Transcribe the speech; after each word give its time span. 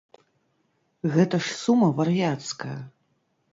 Гэта 1.17 1.35
ж 1.49 1.53
сума 1.61 1.91
вар'яцкая. 2.01 2.75